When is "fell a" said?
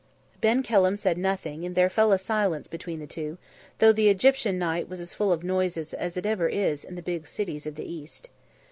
1.87-2.17